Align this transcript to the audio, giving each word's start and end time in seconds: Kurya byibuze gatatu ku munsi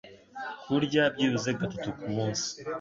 Kurya 0.63 1.03
byibuze 1.13 1.49
gatatu 1.59 1.87
ku 1.99 2.07
munsi 2.15 2.47